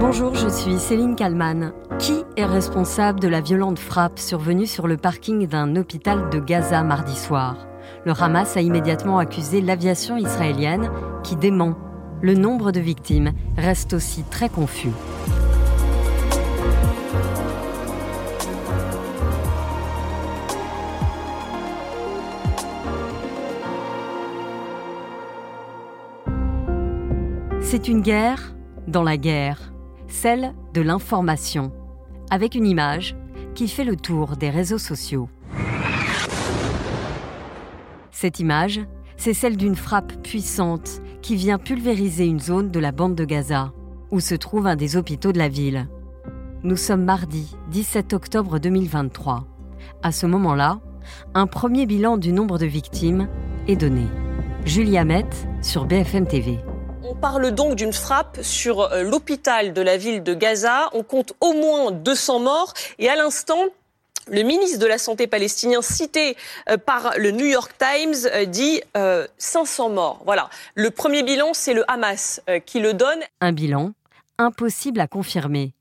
[0.00, 1.74] Bonjour, je suis Céline Kalman.
[1.98, 6.82] Qui est responsable de la violente frappe survenue sur le parking d'un hôpital de Gaza
[6.82, 7.68] mardi soir?
[8.06, 10.90] Le Hamas a immédiatement accusé l'aviation israélienne
[11.22, 11.76] qui dément.
[12.22, 14.88] Le nombre de victimes reste aussi très confus.
[27.60, 28.54] C'est une guerre
[28.88, 29.72] dans la guerre,
[30.12, 31.72] celle de l'information,
[32.30, 33.16] avec une image
[33.54, 35.28] qui fait le tour des réseaux sociaux.
[38.10, 38.80] Cette image,
[39.16, 43.72] c'est celle d'une frappe puissante qui vient pulvériser une zone de la bande de Gaza,
[44.10, 45.88] où se trouve un des hôpitaux de la ville.
[46.62, 49.46] Nous sommes mardi 17 octobre 2023.
[50.02, 50.80] À ce moment-là,
[51.34, 53.28] un premier bilan du nombre de victimes
[53.66, 54.04] est donné.
[54.64, 55.30] Julia Met
[55.62, 56.58] sur BFM TV.
[57.10, 60.88] On parle donc d'une frappe sur euh, l'hôpital de la ville de Gaza.
[60.92, 62.72] On compte au moins 200 morts.
[63.00, 63.58] Et à l'instant,
[64.28, 66.36] le ministre de la Santé palestinien, cité
[66.68, 68.80] euh, par le New York Times, euh, dit
[69.38, 70.22] 500 morts.
[70.24, 70.50] Voilà.
[70.76, 73.18] Le premier bilan, c'est le Hamas qui le donne.
[73.40, 73.90] Un bilan
[74.38, 75.72] impossible à confirmer.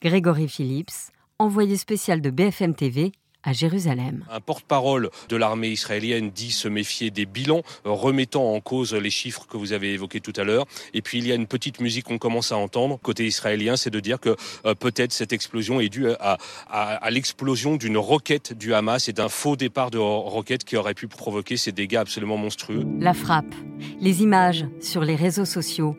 [0.00, 3.10] Grégory Phillips, envoyé spécial de BFM TV
[3.52, 4.24] Jérusalem.
[4.30, 9.46] Un porte-parole de l'armée israélienne dit se méfier des bilans, remettant en cause les chiffres
[9.46, 10.66] que vous avez évoqués tout à l'heure.
[10.94, 13.90] Et puis il y a une petite musique qu'on commence à entendre côté israélien, c'est
[13.90, 18.74] de dire que euh, peut-être cette explosion est due à, à l'explosion d'une roquette du
[18.74, 22.84] Hamas et d'un faux départ de roquette qui aurait pu provoquer ces dégâts absolument monstrueux.
[22.98, 23.54] La frappe,
[24.00, 25.96] les images sur les réseaux sociaux,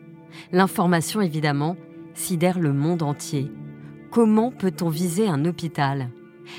[0.52, 1.76] l'information évidemment
[2.14, 3.50] sidère le monde entier.
[4.10, 6.10] Comment peut-on viser un hôpital?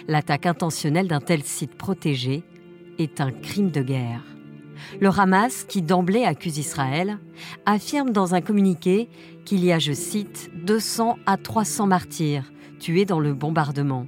[0.08, 2.44] L'attaque intentionnelle d'un tel site protégé
[2.98, 4.24] est un crime de guerre.
[5.02, 7.20] Le Hamas, qui d'emblée accuse Israël,
[7.66, 9.10] affirme dans un communiqué
[9.46, 14.08] qu'il y a, je cite, 200 à 300 martyrs tués dans le bombardement,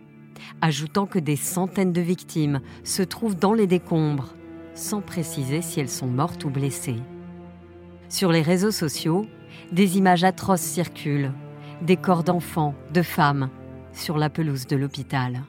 [0.62, 4.34] ajoutant que des centaines de victimes se trouvent dans les décombres,
[4.74, 7.02] sans préciser si elles sont mortes ou blessées.
[8.10, 9.26] Sur les réseaux sociaux,
[9.72, 11.34] des images atroces circulent,
[11.82, 13.50] des corps d'enfants, de femmes,
[13.94, 15.44] sur la pelouse de l'hôpital.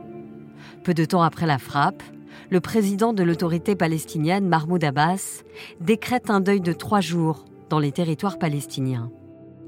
[0.85, 2.03] Peu de temps après la frappe,
[2.51, 5.43] le président de l'autorité palestinienne, Mahmoud Abbas,
[5.81, 9.11] décrète un deuil de trois jours dans les territoires palestiniens.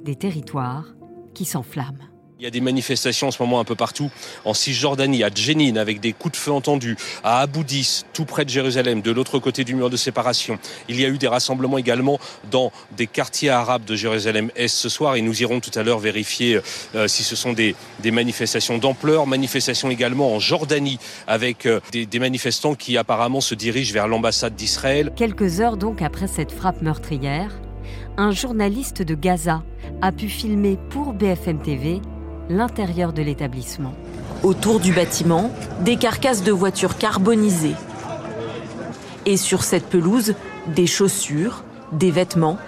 [0.04, 0.94] Des territoires
[1.32, 2.13] qui s'enflamment.
[2.40, 4.10] Il y a des manifestations en ce moment un peu partout,
[4.44, 8.50] en Cisjordanie, à Djenin, avec des coups de feu entendus, à Aboudis, tout près de
[8.50, 10.58] Jérusalem, de l'autre côté du mur de séparation.
[10.88, 12.18] Il y a eu des rassemblements également
[12.50, 16.58] dans des quartiers arabes de Jérusalem-Est ce soir, et nous irons tout à l'heure vérifier
[16.96, 17.76] euh, si ce sont des,
[18.10, 19.28] manifestations d'ampleur.
[19.28, 24.56] Manifestations également en Jordanie, avec euh, des, des manifestants qui apparemment se dirigent vers l'ambassade
[24.56, 25.12] d'Israël.
[25.14, 27.52] Quelques heures donc après cette frappe meurtrière,
[28.16, 29.62] un journaliste de Gaza
[30.02, 32.00] a pu filmer pour BFM TV
[32.48, 33.94] l'intérieur de l'établissement.
[34.42, 35.50] Autour du bâtiment,
[35.80, 37.76] des carcasses de voitures carbonisées.
[39.26, 40.34] Et sur cette pelouse,
[40.74, 42.58] des chaussures, des vêtements.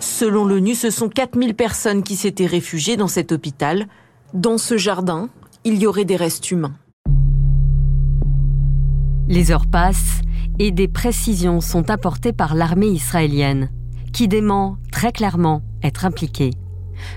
[0.00, 3.86] Selon l'ONU, ce sont 4000 personnes qui s'étaient réfugiées dans cet hôpital.
[4.34, 5.28] Dans ce jardin,
[5.64, 6.74] il y aurait des restes humains.
[9.28, 10.22] Les heures passent
[10.58, 13.70] et des précisions sont apportées par l'armée israélienne,
[14.12, 16.50] qui dément très clairement être impliquée.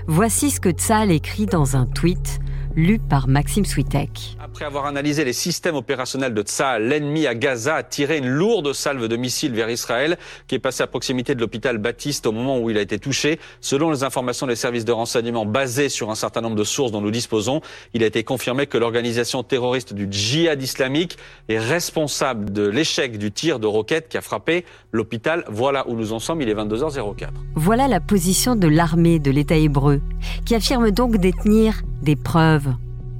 [0.06, 2.40] Voici ce que Tzal écrit dans un tweet
[2.76, 4.36] lu par Maxime Switek.
[4.42, 8.72] Après avoir analysé les systèmes opérationnels de Tsahal, l'ennemi à Gaza a tiré une lourde
[8.72, 12.58] salve de missiles vers Israël, qui est passé à proximité de l'hôpital Baptiste au moment
[12.58, 13.38] où il a été touché.
[13.60, 17.00] Selon les informations des services de renseignement basées sur un certain nombre de sources dont
[17.00, 17.60] nous disposons,
[17.94, 21.18] il a été confirmé que l'organisation terroriste du djihad islamique
[21.48, 25.44] est responsable de l'échec du tir de roquette qui a frappé l'hôpital.
[25.48, 27.28] Voilà où nous en sommes, il est 22h04.
[27.54, 30.00] Voilà la position de l'armée de l'État hébreu,
[30.44, 32.61] qui affirme donc détenir des preuves,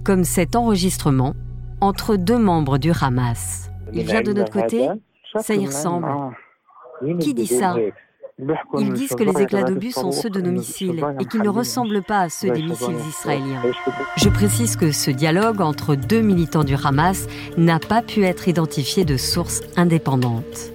[0.04, 1.34] comme cet enregistrement
[1.80, 3.70] entre deux membres du Hamas.
[3.92, 4.88] Il vient de notre côté
[5.38, 6.08] Ça y ressemble.
[7.20, 7.76] Qui dit ça
[8.78, 12.02] ils disent que les éclats d'obus sont ceux de nos missiles et qu'ils ne ressemblent
[12.02, 13.62] pas à ceux des missiles israéliens.
[14.16, 19.04] Je précise que ce dialogue entre deux militants du Hamas n'a pas pu être identifié
[19.04, 20.72] de source indépendante.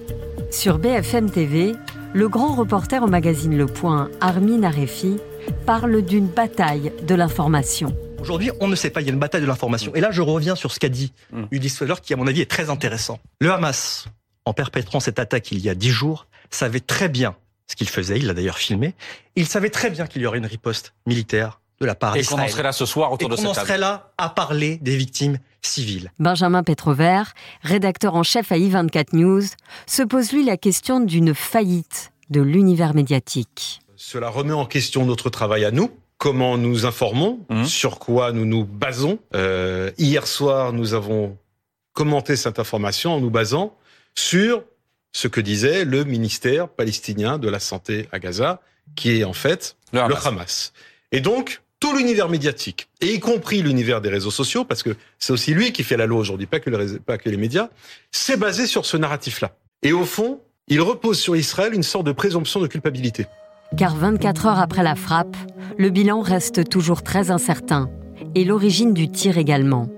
[0.50, 1.74] Sur BFM TV,
[2.14, 5.18] le grand reporter au magazine Le Point, Armin Arefi,
[5.66, 7.92] parle d'une bataille de l'information.
[8.20, 9.94] Aujourd'hui, on ne sait pas, il y a une bataille de l'information.
[9.94, 11.44] Et là, je reviens sur ce qu'a dit mm.
[11.50, 13.20] Ulysse qui, à mon avis, est très intéressant.
[13.40, 14.06] Le Hamas,
[14.44, 17.36] en perpétrant cette attaque il y a dix jours, savait très bien
[17.66, 18.94] ce qu'il faisait, il l'a d'ailleurs filmé.
[19.36, 22.40] Il savait très bien qu'il y aurait une riposte militaire de la part d'Israël.
[22.40, 23.58] Et qu'on en serait là ce soir autour de cette table.
[23.60, 26.10] on serait là à parler des victimes civiles.
[26.18, 27.22] Benjamin Petrover,
[27.62, 29.44] rédacteur en chef à i24 News,
[29.86, 33.80] se pose lui la question d'une faillite de l'univers médiatique.
[33.96, 37.64] Cela remet en question notre travail à nous, comment nous informons, Mhm.
[37.64, 39.18] sur quoi nous nous basons.
[39.34, 41.36] Euh, hier soir, nous avons
[41.92, 43.76] commenté cette information en nous basant
[44.14, 44.62] sur
[45.12, 48.60] ce que disait le ministère palestinien de la Santé à Gaza,
[48.96, 50.72] qui est en fait Le le Hamas.
[51.12, 55.32] Et donc, tout l'univers médiatique, et y compris l'univers des réseaux sociaux, parce que c'est
[55.32, 57.68] aussi lui qui fait la loi aujourd'hui, pas que, les réseaux- pas que les médias,
[58.10, 59.56] c'est basé sur ce narratif-là.
[59.82, 63.26] Et au fond, il repose sur Israël une sorte de présomption de culpabilité.
[63.76, 65.36] Car 24 heures après la frappe,
[65.76, 67.90] le bilan reste toujours très incertain,
[68.34, 69.88] et l'origine du tir également.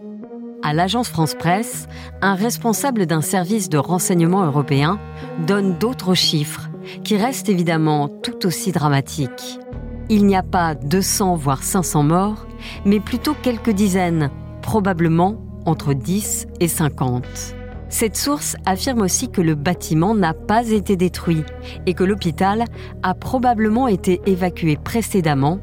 [0.62, 1.86] À l'agence France Presse,
[2.20, 4.98] un responsable d'un service de renseignement européen
[5.46, 6.68] donne d'autres chiffres,
[7.04, 9.58] qui restent évidemment tout aussi dramatiques.
[10.08, 12.46] Il n'y a pas 200 voire 500 morts,
[12.84, 14.30] mais plutôt quelques dizaines,
[14.60, 17.24] probablement entre 10 et 50.
[17.90, 21.42] Cette source affirme aussi que le bâtiment n'a pas été détruit
[21.86, 22.64] et que l'hôpital
[23.02, 25.58] a probablement été évacué précédemment,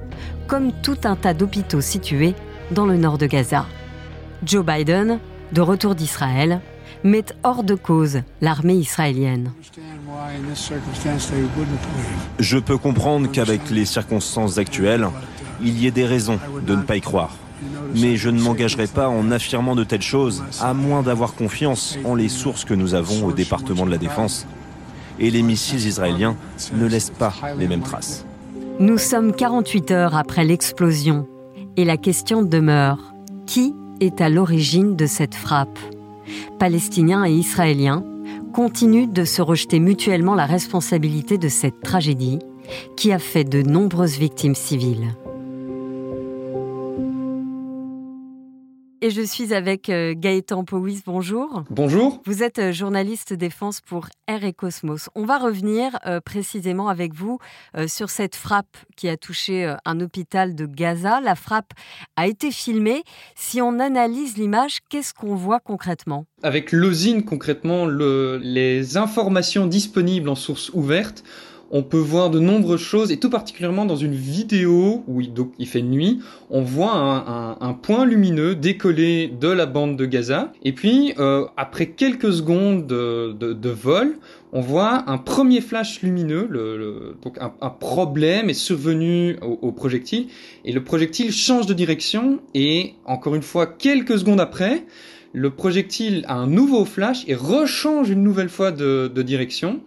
[0.45, 2.35] comme tout un tas d'hôpitaux situés
[2.71, 3.65] dans le nord de Gaza.
[4.43, 5.19] Joe Biden,
[5.53, 6.59] de retour d'Israël,
[7.05, 9.53] met hors de cause l'armée israélienne.
[12.39, 15.07] Je peux comprendre qu'avec les circonstances actuelles,
[15.61, 17.31] il y ait des raisons de ne pas y croire.
[17.95, 22.15] Mais je ne m'engagerai pas en affirmant de telles choses, à moins d'avoir confiance en
[22.15, 24.45] les sources que nous avons au département de la Défense.
[25.19, 26.35] Et les missiles israéliens
[26.73, 28.25] ne laissent pas les mêmes traces.
[28.79, 31.27] Nous sommes 48 heures après l'explosion
[31.77, 33.13] et la question demeure
[33.47, 35.79] qui est à l'origine de cette frappe?
[36.59, 38.03] Palestiniens et Israéliens
[38.53, 42.39] continuent de se rejeter mutuellement la responsabilité de cette tragédie
[42.95, 45.13] qui a fait de nombreuses victimes civiles.
[48.99, 51.63] Et je suis avec euh, Gaëtan Powys, bonjour.
[51.69, 52.19] Bonjour.
[52.25, 55.09] Vous êtes euh, journaliste défense pour Air et Cosmos.
[55.13, 57.37] On va revenir euh, précisément avec vous
[57.85, 61.21] sur cette frappe qui a touché un hôpital de Gaza.
[61.21, 61.73] La frappe
[62.15, 63.03] a été filmée.
[63.35, 66.25] Si on analyse l'image, qu'est-ce qu'on voit concrètement?
[66.41, 71.23] Avec l'osine, concrètement, le- les informations disponibles en source ouverte,
[71.71, 75.81] on peut voir de nombreuses choses, et tout particulièrement dans une vidéo où il, fait
[75.81, 76.19] nuit,
[76.49, 81.87] on voit un, point lumineux décoller de la bande de Gaza, et puis euh, après
[81.87, 84.17] quelques secondes de, vol,
[84.53, 89.59] on voit un premier flash lumineux, le, le- donc un, un problème est survenu au,
[89.61, 90.27] au projectile,
[90.63, 94.85] et le projectile change de direction, et encore une fois, quelques secondes après,
[95.33, 99.81] le projectile a un nouveau flash et rechange une nouvelle fois de, de direction.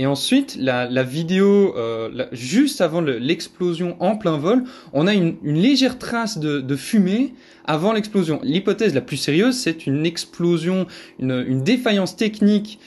[0.00, 4.64] Et ensuite, la, vidéo, euh, juste avant le- l'explosion en plein vol,
[4.94, 7.34] on a une, légère trace de, fumée
[7.66, 8.40] avant l'explosion.
[8.42, 10.86] L'hypothèse la plus sérieuse, c'est une explosion,
[11.18, 12.78] une, défaillance technique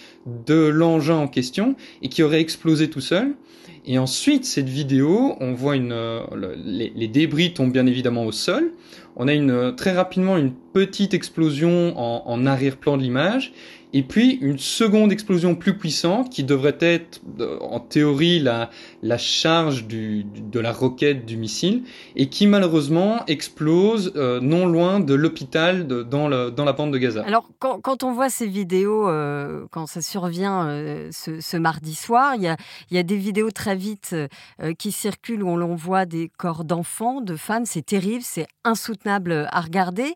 [0.47, 3.35] de l'engin en question et qui aurait explosé tout seul.
[3.85, 8.71] Et ensuite, cette vidéo, on voit euh, le- les, débris tombent bien évidemment au sol.
[9.17, 13.53] On a euh, très rapidement une petite explosion en arrière-plan de l'image.
[13.93, 18.71] Et puis une seconde explosion plus puissante qui devrait être euh, en théorie la,
[19.03, 21.83] la charge du, de la roquette du missile
[22.15, 27.23] et qui malheureusement explose euh, non loin de l'hôpital dans, dans la bande de Gaza.
[27.25, 30.67] Alors, quand, quand on voit ces vidéos, euh, quand ça survient
[31.11, 32.57] ce, mardi soir, il y a,
[32.89, 34.15] y a des vidéos très vite
[34.79, 37.65] qui circulent où l'on voit des corps d'enfants, de femmes.
[37.65, 40.15] C'est terrible, c'est insoutenable à regarder.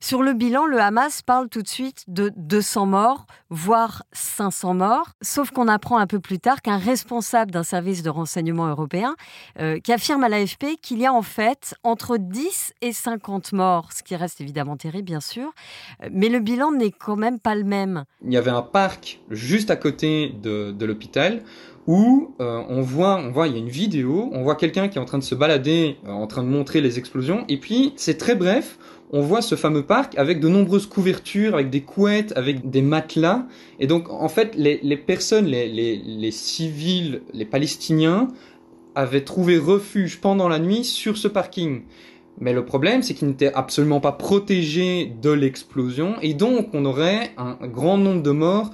[0.00, 3.13] Sur le bilan, le Hamas parle tout de suite de 200 morts,
[3.50, 5.12] voire 500 morts.
[5.22, 9.14] Sauf qu'on apprend un peu plus tard qu'un responsable d'un service de renseignement européen
[9.58, 13.92] euh, qui affirme à l'AFP qu'il y a en fait entre 10 et 50 morts,
[13.92, 15.52] ce qui reste évidemment terrible, bien sûr.
[16.10, 18.04] Mais le bilan n'est quand même pas le même.
[18.24, 21.42] Il y avait un parc juste à côté de l'hôpital
[21.86, 24.98] où euh, on voit, on voit, il y a une vidéo, on voit quelqu'un qui
[24.98, 27.92] est en train de se balader, euh, en train de montrer les explosions, et puis
[27.96, 28.78] c'est très bref,
[29.12, 33.46] on voit ce fameux parc avec de nombreuses couvertures, avec des couettes, avec des matelas,
[33.78, 38.28] et donc en fait les, les personnes, les, les, les civils, les Palestiniens
[38.94, 41.82] avaient trouvé refuge pendant la nuit sur ce parking.
[42.40, 47.32] Mais le problème, c'est qu'ils n'étaient absolument pas protégés de l'explosion, et donc on aurait
[47.36, 48.70] un grand nombre de morts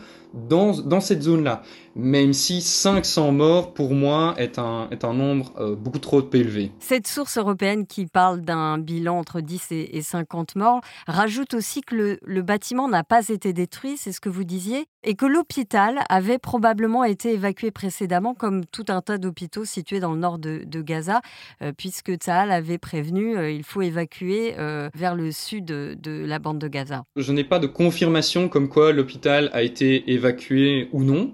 [0.48, 1.62] dans, dans cette zone-là.
[2.00, 6.72] Même si 500 morts, pour moi, est un, est un nombre euh, beaucoup trop élevé.
[6.80, 11.82] Cette source européenne qui parle d'un bilan entre 10 et et 50 morts rajoute aussi
[11.82, 15.26] que le, le bâtiment n'a pas été détruit, c'est ce que vous disiez, et que
[15.26, 20.38] l'hôpital avait probablement été évacué précédemment, comme tout un tas d'hôpitaux situés dans le nord
[20.38, 21.20] de, de Gaza,
[21.62, 26.24] euh, puisque Tsahal avait prévenu euh, il faut évacuer euh, vers le sud de, de
[26.24, 27.04] la bande de Gaza.
[27.16, 31.32] Je n'ai pas de confirmation comme quoi l'hôpital a été évacué ou non.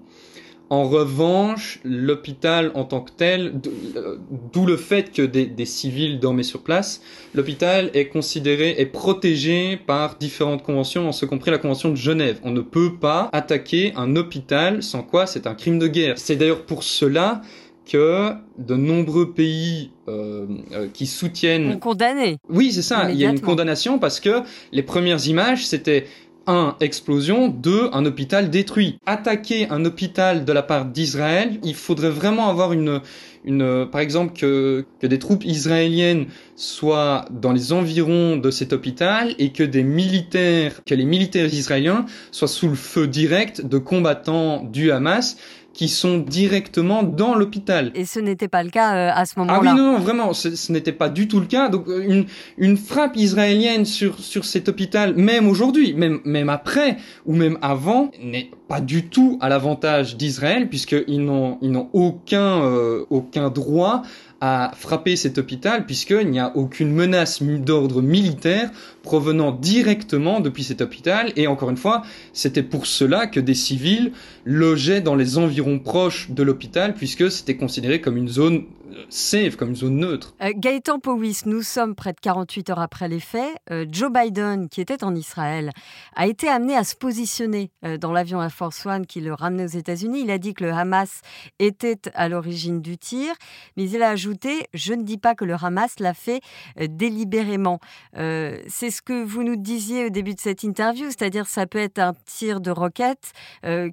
[0.68, 3.60] En revanche, l'hôpital en tant que tel,
[3.96, 4.16] euh,
[4.52, 7.02] d'où le fait que des, des, civils dormaient sur place,
[7.34, 12.40] l'hôpital est considéré, est protégé par différentes conventions, en ce compris la convention de Genève.
[12.42, 16.14] On ne peut pas attaquer un hôpital sans quoi c'est un crime de guerre.
[16.18, 17.42] C'est d'ailleurs pour cela
[17.86, 21.78] que de nombreux pays euh, euh, qui soutiennent...
[21.78, 22.38] Condamné.
[22.48, 23.10] Oui, c'est ça.
[23.10, 24.42] Il y a une condamnation parce que
[24.72, 26.06] les premières images, c'était
[26.46, 28.98] un, explosion, deux, un hôpital détruit.
[29.06, 33.00] Attaquer un hôpital de la part d'Israël, il faudrait vraiment avoir une,
[33.44, 36.26] une, par exemple, que, que des troupes israéliennes
[36.56, 42.06] soient dans les environs de cet hôpital et que des militaires, que les militaires israéliens
[42.30, 45.36] soient sous le feu direct de combattants du Hamas
[45.76, 47.92] qui sont directement dans l'hôpital.
[47.94, 49.58] Et ce n'était pas le cas euh, à ce moment-là.
[49.58, 51.68] Ah oui, non, non vraiment, ce, n'était pas du tout le cas.
[51.68, 52.24] Donc euh, une,
[52.56, 58.10] une frappe israélienne sur, sur cet hôpital, même aujourd'hui, même, même après, ou même avant,
[58.22, 64.00] n'est pas du tout à l'avantage d'Israël, puisqu'ils n'ont, ils n'ont aucun, euh, aucun droit
[64.40, 68.70] à frapper cet hôpital puisqu'il n'y a aucune menace d'ordre militaire
[69.02, 72.02] provenant directement depuis cet hôpital et encore une fois
[72.32, 74.12] c'était pour cela que des civils
[74.44, 78.64] logeaient dans les environs proches de l'hôpital puisque c'était considéré comme une zone
[79.08, 80.34] safe, comme une zone neutre.
[80.42, 83.56] Euh, Gaëtan Powys, nous sommes près de 48 heures après les faits.
[83.70, 85.70] Euh, Joe Biden, qui était en Israël,
[86.14, 89.64] a été amené à se positionner euh, dans l'avion Air Force One qui le ramenait
[89.64, 90.22] aux États-Unis.
[90.22, 91.22] Il a dit que le Hamas
[91.58, 93.34] était à l'origine du tir,
[93.76, 94.25] mais il a ajouté
[94.74, 96.40] Je ne dis pas que le Hamas l'a fait
[96.80, 97.80] délibérément.
[98.14, 101.98] C'est ce que vous nous disiez au début de cette interview, c'est-à-dire ça peut être
[101.98, 103.32] un tir de roquette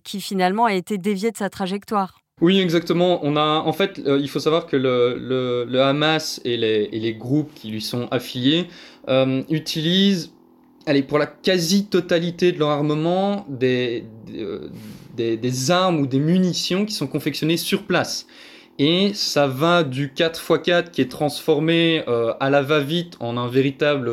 [0.04, 2.24] qui finalement a été dévié de sa trajectoire.
[2.42, 3.24] Oui, exactement.
[3.24, 8.08] En fait, euh, il faut savoir que le, Hamas et les, groupes qui lui sont
[8.12, 8.68] affiliés
[9.08, 10.34] euh, utilisent,
[10.86, 14.02] allez, pour la quasi-totalité de leur armement, euh,
[15.16, 18.26] des, armes ou des munitions qui sont confectionnées sur place.
[18.80, 22.04] Et ça va du 4x4 qui est transformé
[22.40, 24.12] à la va-vite en un véritable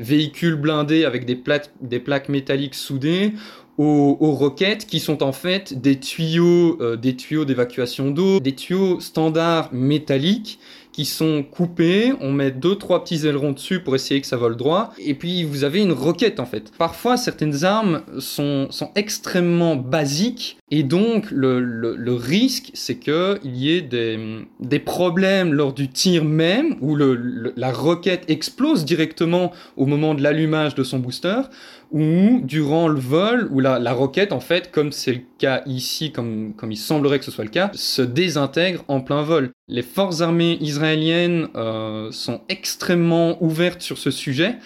[0.00, 3.32] véhicule blindé avec des, plaques, des plaques métalliques soudées,
[3.80, 9.00] aux, roquettes qui sont en fait des tuyaux, euh, des tuyaux d'évacuation d'eau, des tuyaux
[9.00, 10.58] standards métalliques
[10.92, 14.56] qui sont coupés, on met deux trois petits ailerons dessus pour essayer que ça vole
[14.56, 16.72] droit, et puis vous avez une roquette en fait.
[16.78, 23.72] Parfois certaines armes sont, sont extrêmement basiques, et donc le, le, risque c'est qu'il y
[23.72, 24.18] ait des,
[24.60, 30.22] des problèmes lors du tir même, où le, la roquette explose directement au moment de
[30.22, 31.42] l'allumage de son booster,
[31.90, 36.12] ou durant le vol, où la, la roquette, en fait, comme c'est le cas ici,
[36.12, 39.50] comme, comme il semblerait que ce soit le cas, se désintègre en plein vol.
[39.68, 44.56] Les forces armées israéliennes euh, sont extrêmement ouvertes sur ce sujet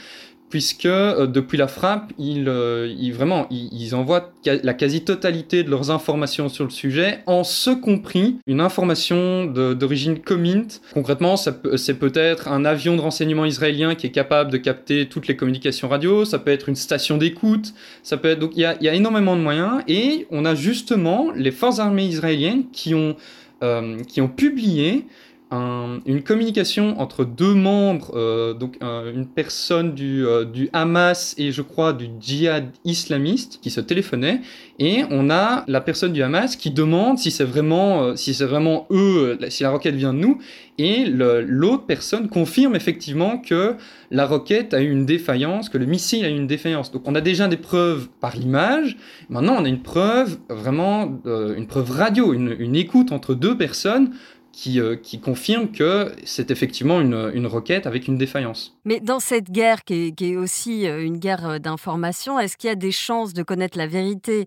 [0.54, 6.49] puisque euh, depuis la frappe, ils, euh, vraiment, ils, envoient la quasi-totalité de leurs informations
[6.49, 10.68] sur le sujet, en ce compris une information d'origine Comint.
[10.92, 15.34] Concrètement, c'est peut-être un avion de renseignement israélien qui est capable de capter toutes les
[15.34, 18.38] communications radio, ça peut être une station d'écoute, ça peut être...
[18.38, 21.80] Donc il y a, y a, énormément de moyens, et on a justement les forces
[21.80, 23.16] armées israéliennes qui ont,
[23.64, 25.04] euh, qui ont publié
[25.52, 31.62] une communication entre deux membres, euh, donc une personne du, euh, du, Hamas et je
[31.62, 34.40] crois du djihad islamiste qui se téléphonaient
[34.78, 38.86] et on a la personne du Hamas qui demande si c'est vraiment, euh, si vraiment
[38.90, 40.38] eux, si la roquette vient de nous
[40.76, 43.76] et l'autre personne confirme effectivement que
[44.10, 46.90] la roquette a eu une défaillance, que le missile a eu une défaillance.
[46.90, 48.96] Donc on a déjà des preuves par l'image,
[49.28, 54.10] maintenant on a une preuve vraiment, une preuve radio, une, une écoute entre deux personnes
[54.54, 58.78] qui, euh, qui confirme que c'est effectivement une, une, requête avec une défaillance.
[58.84, 62.56] Mais dans cette guerre qui est, qui est aussi euh, une guerre euh, d'information, est-ce
[62.56, 64.46] qu'il y a des chances de connaître la vérité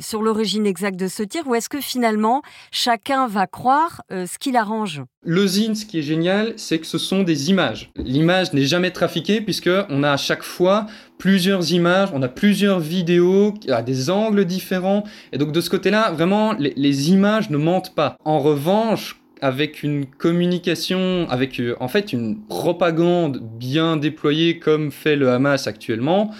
[0.00, 4.56] sur l'origine exacte de ce tir ou est-ce que finalement chacun va croire ce qu'il
[4.56, 7.90] arrange Le ZIN, ce qui est génial, c'est que ce sont des images.
[7.96, 10.86] L'image n'est jamais trafiquée puisqu'on a à chaque fois
[11.18, 15.04] plusieurs images, on a plusieurs vidéos à des angles différents.
[15.32, 18.16] Et donc de ce côté-là, vraiment, les, les images ne mentent pas.
[18.24, 25.16] En revanche, avec une communication, avec euh, en fait une propagande bien déployée comme fait
[25.16, 26.30] le Hamas actuellement,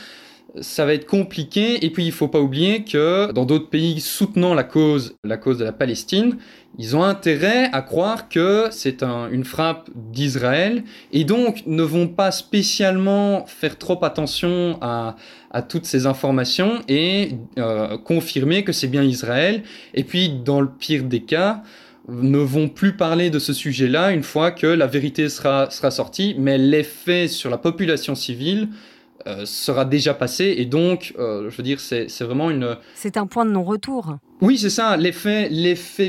[0.61, 1.85] ça va être compliqué.
[1.85, 5.59] Et puis il faut pas oublier que dans d'autres pays soutenant la cause, la cause
[5.59, 6.37] de la Palestine,
[6.78, 12.31] ils ont intérêt à croire que c'est une frappe d'Israël et donc ne vont pas
[12.31, 15.17] spécialement faire trop attention à,
[15.50, 19.62] à toutes ces informations et euh, confirmer que c'est bien Israël.
[19.95, 21.62] Et puis dans le pire des cas,
[22.09, 26.35] ne vont plus parler de ce sujet-là une fois que la vérité sera, sera sortie,
[26.38, 28.69] mais l'effet sur la population civile
[29.27, 32.77] euh, sera déjà passé et donc, euh, je veux dire, c'est vraiment une...
[32.95, 34.17] C'est un point de non-retour.
[34.41, 34.97] Oui, c'est ça.
[34.97, 35.50] L'effet,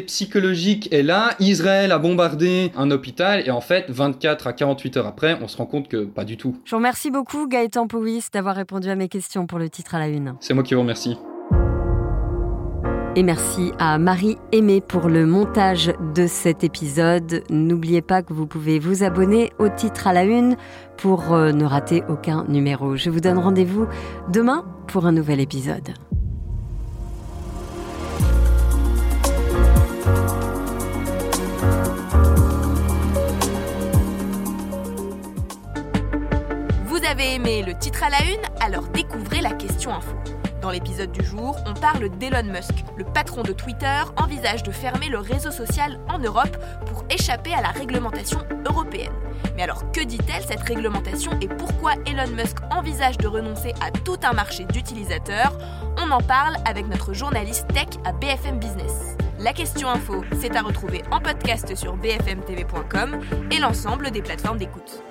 [0.06, 1.36] psychologique est là.
[1.40, 5.58] Israël a bombardé un hôpital et en fait, 24 à 48 heures après, on se
[5.58, 6.56] rend compte que pas du tout.
[6.66, 10.00] Je vous remercie beaucoup, Gaëtan Powis, d'avoir répondu à mes questions pour le titre à
[10.00, 10.36] la une.
[10.40, 11.18] C'est moi qui vous remercie.
[13.16, 17.44] Et merci à Marie Aimée pour le montage de cet épisode.
[17.50, 20.56] N'oubliez pas que vous pouvez vous abonner au titre à la une
[20.96, 22.96] pour euh, ne rater aucun numéro.
[22.96, 23.88] Je vous donne rendez-vous
[24.32, 25.90] demain pour un nouvel épisode.
[36.86, 40.16] Vous avez aimé le titre à la une Alors découvrez la question info.
[40.62, 42.84] Dans l'épisode du jour, on parle d'Elon Musk.
[42.98, 47.62] Le patron de Twitter envisage de fermer le réseau social en Europe pour échapper à
[47.62, 49.14] la réglementation européenne.
[49.56, 54.18] Mais alors que dit-elle cette réglementation et pourquoi Elon Musk envisage de renoncer à tout
[54.24, 55.58] un marché d'utilisateurs?
[55.98, 59.16] On en parle avec notre journaliste tech à BFM Business.
[59.40, 65.04] La question info, c'est à retrouver en podcast sur bfmtv.com et l'ensemble des plateformes d'écoute.